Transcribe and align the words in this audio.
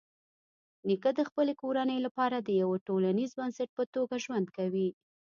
نیکه 0.87 1.11
د 1.15 1.21
خپلې 1.29 1.53
کورنۍ 1.61 1.99
لپاره 2.05 2.37
د 2.39 2.49
یوه 2.61 2.77
ټولنیز 2.87 3.31
بنسټ 3.39 3.69
په 3.77 3.83
توګه 3.95 4.15
ژوند 4.25 4.47
کوي. 4.57 4.89